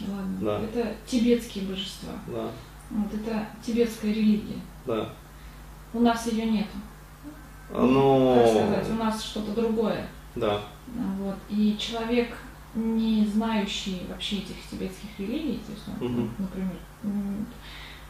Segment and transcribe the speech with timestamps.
[0.00, 0.38] ладно.
[0.40, 0.60] Да.
[0.60, 2.12] Это тибетские божества.
[2.26, 2.50] Да,
[2.90, 4.58] Вот это тибетская религия.
[4.86, 5.10] да.
[5.92, 6.76] У нас ее нету.
[7.72, 10.06] Ну, Как сказать, у нас что-то другое.
[10.36, 10.60] да,
[11.18, 11.34] Вот.
[11.48, 12.36] И человек,
[12.74, 16.30] не знающий вообще этих тибетских религий, то есть, ну, Мгм.
[16.38, 16.76] например,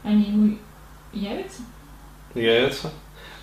[0.02, 0.58] они ему
[1.14, 1.62] явятся?
[2.34, 2.90] явится.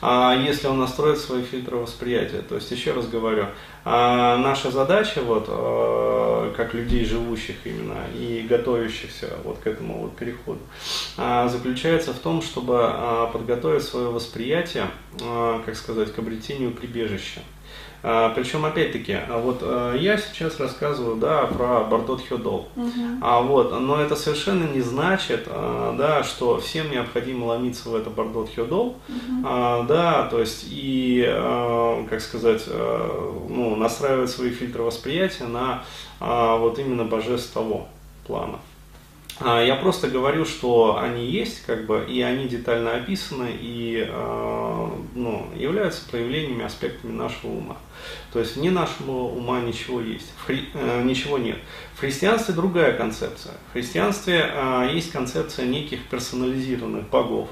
[0.01, 3.47] А если он настроит свои фильтры восприятия, то есть еще раз говорю,
[3.83, 10.15] а, наша задача вот э, как людей живущих именно и готовящихся вот к этому вот
[10.15, 10.59] переходу
[11.17, 14.87] а, заключается в том, чтобы а, подготовить свое восприятие,
[15.21, 17.39] а, как сказать, к обретению прибежища.
[18.03, 22.67] А, Причем, опять-таки, а вот э, я сейчас рассказываю, да, про Бардот Хёдол.
[23.21, 28.09] А вот, но это совершенно не значит, а, да, что всем необходимо ломиться в это
[28.09, 28.97] Бардот Хёдол,
[29.43, 35.83] а, да, то есть и, а, как сказать, а, ну, настраивать свои фильтры восприятия на
[36.19, 37.87] а, вот именно божеств того
[38.27, 38.59] плана.
[39.39, 44.91] А, Я просто говорю, что они есть, как бы, и они детально описаны и а,
[45.13, 47.77] ну, являются проявлениями, аспектами нашего ума.
[48.33, 51.57] То есть вне нашего ума ничего есть, хри- э, ничего нет.
[51.95, 53.53] В христианстве другая концепция.
[53.69, 57.49] В христианстве а, есть концепция неких персонализированных богов.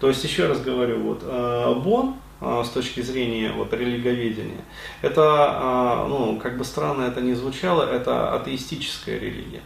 [0.00, 4.64] То есть, еще раз говорю, вот э, Бон, э, с точки зрения вот, религоведения,
[5.02, 9.62] это, э, ну, как бы странно это ни звучало, это атеистическая религия.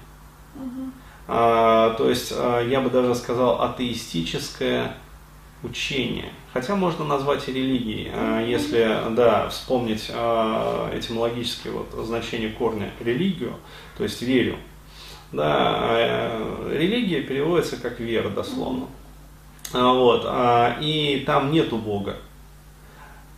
[0.57, 0.61] А,
[1.27, 4.95] то есть, а, я бы даже сказал, атеистическое
[5.63, 6.31] учение.
[6.53, 13.55] Хотя можно назвать и религией, а, если, да, вспомнить а, этимологические вот значения корня религию,
[13.97, 14.57] то есть верю.
[15.33, 18.87] Да, а, религия переводится как вера дословно.
[19.73, 22.17] А, Вот, а, и там нету Бога.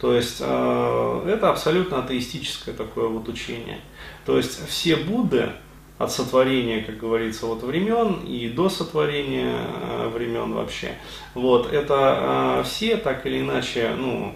[0.00, 3.80] То есть э, это абсолютно атеистическое такое вот учение.
[4.26, 5.50] То есть все Будды
[5.98, 10.96] от сотворения, как говорится, вот времен и до сотворения э, времен вообще,
[11.34, 14.34] вот это э, все так или иначе, ну,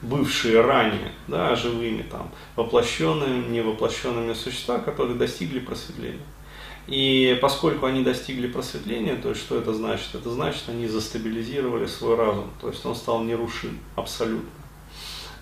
[0.00, 6.20] бывшие ранее, да, живыми там, воплощенными, невоплощенными существа, которые достигли просветления.
[6.88, 10.14] И поскольку они достигли просветления, то есть что это значит?
[10.14, 14.50] Это значит, они застабилизировали свой разум, то есть он стал нерушим абсолютно.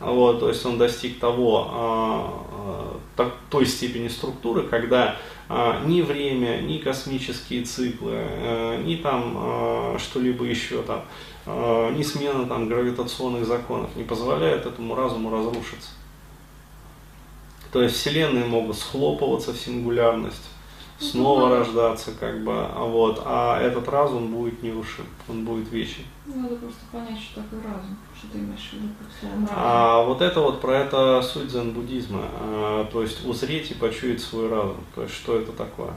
[0.01, 5.17] Вот, то есть он достиг того, а, а, так- той степени структуры, когда
[5.53, 11.05] а, ни время, ни космические циклы, э, ни там а, что-либо еще там,
[11.45, 15.91] а, ни смена там гравитационных законов не позволяет этому разуму разрушиться.
[17.73, 20.51] То есть вселенные могут схлопываться в сингулярность,
[21.01, 26.03] снова Ну, рождаться, как бы, а вот, а этот разум будет нерушим, он будет вечен.
[26.27, 29.57] Надо просто понять, что такое разум, что ты имеешь в виду под словом разум.
[29.57, 34.49] А вот это вот про это суть дзен-буддизма, а, то есть узреть и почуять свой
[34.49, 35.93] разум, то есть что это такое.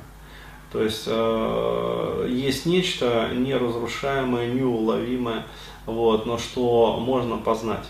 [0.73, 5.45] То есть э, есть нечто неразрушаемое, неуловимое,
[5.85, 7.85] вот, но что можно познать,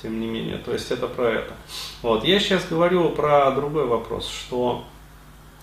[0.00, 0.58] тем не менее.
[0.58, 1.54] То есть это про это.
[2.02, 2.22] Вот.
[2.22, 4.84] Я сейчас говорю про другой вопрос, что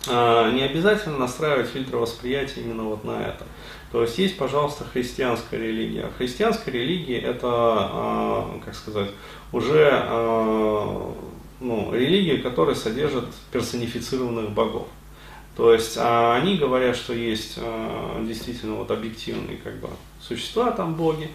[0.08, 3.46] не обязательно настраивать фильтр восприятия именно вот на это.
[3.92, 6.08] То есть есть, пожалуйста, христианская религия.
[6.08, 9.10] В христианской религии это, э, как сказать,
[9.54, 11.12] уже э,
[11.62, 14.88] ну, религия, которая содержит персонифицированных богов.
[15.56, 19.90] То есть а они говорят, что есть э, действительно вот объективные как бы
[20.22, 21.30] существа там боги,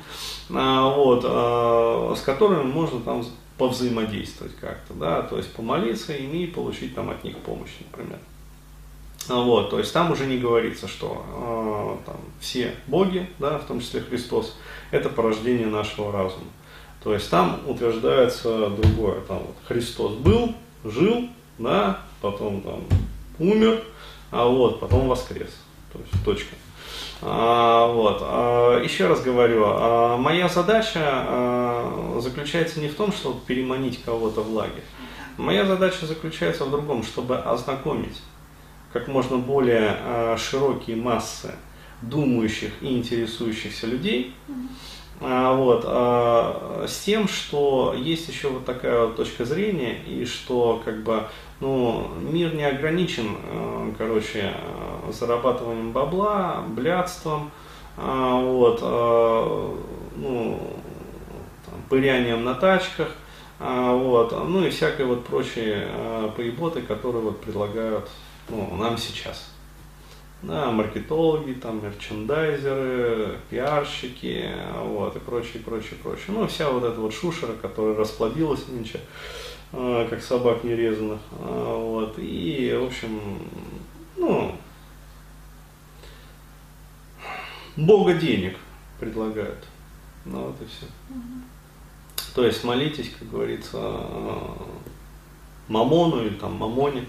[0.49, 3.25] вот, э, с которыми можно там
[3.59, 8.19] повзаимодействовать как-то, да, то есть помолиться ими и получить там от них помощь, например.
[9.29, 13.65] А, Вот, то есть там уже не говорится, что э, там, все боги, да, в
[13.65, 14.57] том числе Христос,
[14.91, 16.51] это порождение нашего разума.
[17.03, 21.29] То есть там утверждается другое, там вот Христос был, жил,
[21.59, 22.81] да, потом там
[23.39, 23.83] умер,
[24.31, 25.51] а вот, потом воскрес.
[25.93, 26.55] То есть точка.
[27.21, 28.19] А, вот.
[28.23, 34.41] А, еще раз говорю, а, моя задача а, заключается не в том, чтобы переманить кого-то
[34.41, 34.85] в лагерь.
[35.37, 38.21] Моя задача заключается в другом, чтобы ознакомить
[38.93, 41.53] как можно более а, широкие массы
[42.03, 44.35] думающих и интересующихся людей.
[45.21, 50.83] А, вот, а, с тем, что есть еще вот такая вот точка зрения, и что
[50.85, 51.25] как бы
[51.63, 57.53] ну, мир не ограничен, э, короче, э, зарабатыванием бабла, блядством,
[57.97, 59.77] а, вот, э,
[60.17, 60.59] ну,
[61.65, 63.09] там, пырянием на тачках,
[63.61, 68.11] а, вот, ну и всякой вот прочие э, поеботы, которые вот предлагают
[68.49, 69.53] ну, нам сейчас.
[70.43, 76.27] Да, маркетологи, там, мерчендайзеры, пиарщики, вот, и прочее, прочее, прочее.
[76.29, 78.99] Ну, вся вот эта вот шушера, которая расплодилась нынче,
[79.73, 83.21] а, как собак нерезанных, э, а, вот, и, в общем,
[84.17, 84.57] ну,
[87.77, 88.57] Бога денег
[88.99, 89.65] предлагают,
[90.25, 90.87] ну, вот и все.
[92.35, 93.79] То есть молитесь, как говорится,
[95.69, 97.07] мамону или там мамоне,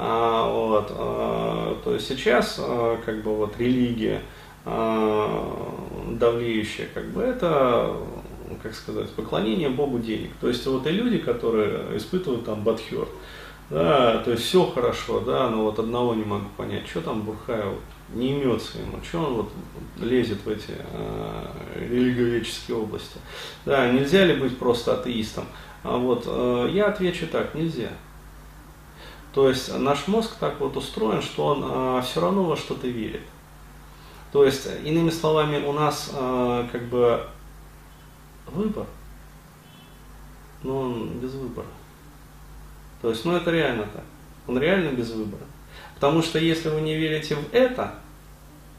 [0.00, 4.22] а, вот, а, то есть сейчас а, как бы вот религия
[4.64, 5.74] а,
[6.12, 7.96] давлеющая, как бы это,
[8.62, 10.30] как сказать, поклонение Богу денег.
[10.40, 13.08] То есть вот и люди, которые испытывают там бадхер,
[13.70, 17.74] да, то есть все хорошо, да, но вот одного не могу понять, что там Бурхаев
[18.14, 19.50] не имется ему, что он вот
[20.00, 21.46] лезет в эти э,
[21.90, 23.18] религиоведческие области.
[23.66, 25.44] Да, нельзя ли быть просто атеистом?
[25.82, 27.90] А вот э, я отвечу так, нельзя.
[29.32, 33.22] То есть наш мозг так вот устроен, что он э, все равно во что-то верит.
[34.32, 37.24] То есть, иными словами, у нас э, как бы
[38.46, 38.86] выбор,
[40.62, 41.66] но он без выбора.
[43.00, 44.04] То есть, ну это реально так.
[44.46, 45.44] Он реально без выбора.
[45.94, 47.94] Потому что если вы не верите в это,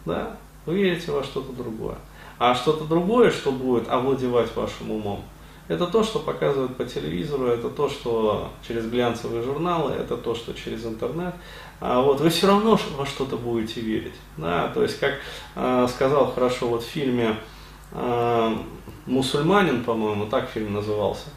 [0.05, 1.97] да, вы верите во что-то другое.
[2.37, 5.23] А что-то другое, что будет овладевать вашим умом,
[5.69, 10.53] это то, что показывают по телевизору, это то, что через глянцевые журналы, это то, что
[10.53, 11.35] через интернет.
[11.79, 14.15] А вот вы все равно во что-то будете верить.
[14.35, 14.69] Да?
[14.73, 15.13] То есть, как
[15.55, 17.35] э, сказал хорошо вот в фильме
[17.91, 18.55] э,
[19.05, 21.29] «Мусульманин», по-моему, так фильм назывался,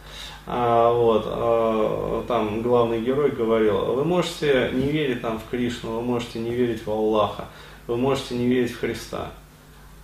[0.46, 6.02] а, вот, а, там главный герой говорил, вы можете не верить там в Кришну, вы
[6.02, 7.44] можете не верить в Аллаха,
[7.87, 9.31] вы можете не верить в Христа,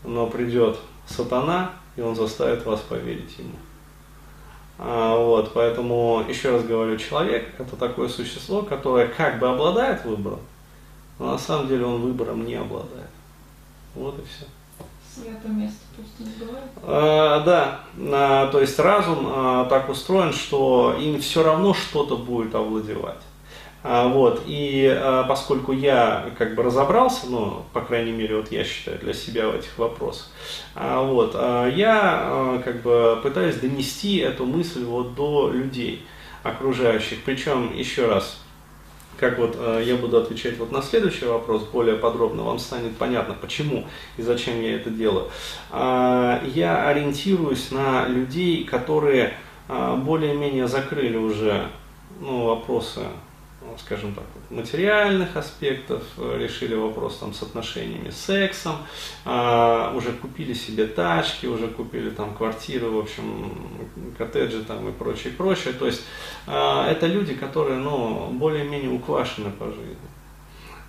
[0.05, 3.57] но придет сатана, и он заставит вас поверить ему.
[4.79, 10.41] А, вот, поэтому, еще раз говорю, человек это такое существо, которое как бы обладает выбором,
[11.19, 13.11] но на самом деле он выбором не обладает.
[13.97, 14.47] Вот и все.
[15.13, 16.71] Свято место пусть не бывает.
[16.85, 17.81] А, да,
[18.13, 23.19] а, то есть разум а, так устроен, что им все равно что-то будет овладевать.
[23.85, 28.65] А, вот, и а, поскольку я как бы разобрался, ну, по крайней мере, вот я
[28.65, 30.29] считаю для себя в этих вопросах,
[30.75, 36.05] а, вот, я как бы пытаюсь донести эту мысль вот до людей
[36.43, 37.19] окружающих.
[37.25, 38.41] Причем, еще раз,
[39.17, 43.87] как вот я буду отвечать вот на следующий вопрос более подробно, вам станет понятно, почему
[44.17, 45.29] и зачем я это делаю.
[45.73, 49.35] Я ориентируюсь на людей, которые
[49.69, 51.69] более-менее закрыли уже
[52.21, 53.01] ну, вопросы
[53.79, 58.77] скажем так, материальных аспектов, э, решили вопрос там с отношениями, с сексом,
[59.25, 63.53] а, уже купили себе тачки, уже купили там квартиры, в общем,
[64.17, 65.75] коттеджи там и прочее, прочее.
[65.75, 66.03] То есть
[66.47, 69.97] а, это люди, которые, ну, более-менее уквашены по жизни.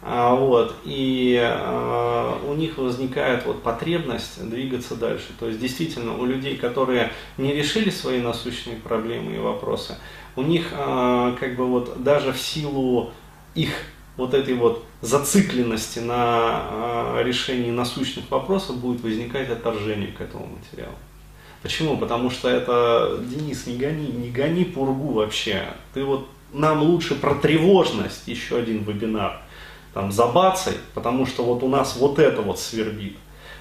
[0.02, 5.28] А, вот, и а, у них возникает вот потребность двигаться дальше.
[5.38, 9.98] То есть действительно у людей, которые не решили свои насущные проблемы и вопросы,
[10.36, 13.12] у них а, как бы вот даже в силу
[13.56, 13.70] их
[14.18, 20.96] вот этой вот зацикленности на а, решении насущных вопросов будет возникать отторжение к этому материалу.
[21.62, 21.98] Почему?
[21.98, 25.66] Потому что это, Денис, не гони, не гони пургу вообще.
[25.94, 29.42] Ты вот нам лучше про тревожность, еще один вебинар,
[29.94, 33.18] там забацай, потому что вот у нас вот это вот свербит.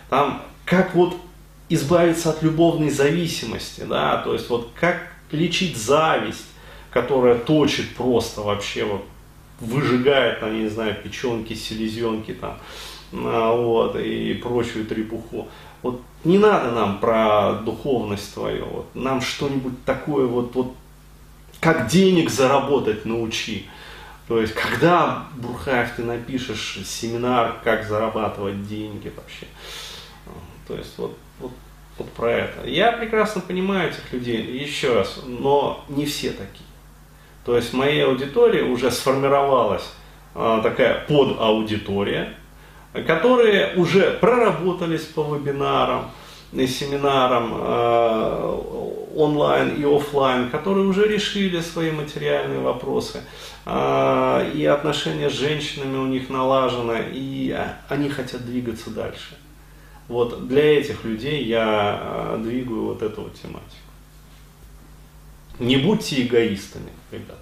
[0.09, 1.17] Там как вот
[1.69, 6.47] избавиться от любовной зависимости, да, то есть вот как лечить зависть,
[6.91, 9.05] которая точит просто вообще вот
[9.61, 12.59] выжигает, там, я не знаю, печенки, селезенки там,
[13.13, 15.49] а, вот, и прочую трепуху.
[15.83, 20.75] Вот не надо нам про духовность твою, вот, нам что-нибудь такое вот, вот,
[21.61, 23.67] как денег заработать научи.
[24.29, 29.47] То есть, когда, Бурхаев, ты напишешь семинар, как зарабатывать деньги вообще.
[30.67, 31.53] То есть, вот, вот,
[31.97, 32.69] вот про это.
[32.69, 36.68] Я прекрасно понимаю этих людей, еще раз, но не все такие.
[37.49, 39.95] То есть в моей аудитории уже сформировалась
[40.35, 42.35] а, такая подаудитория,
[43.07, 46.11] которые уже проработались по вебинарам
[46.53, 48.63] и семинарам э,
[49.17, 53.23] онлайн и офлайн, которые уже решили свои материальные вопросы,
[53.65, 57.57] э, и отношения с женщинами у них налажены, и
[57.89, 59.39] они хотят двигаться дальше.
[60.07, 63.88] Вот для этих людей я двигаю вот эту вот тематику.
[65.59, 67.39] Не будьте эгоистами, ребят.